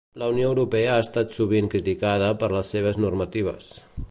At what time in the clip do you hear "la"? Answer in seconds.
0.19-0.27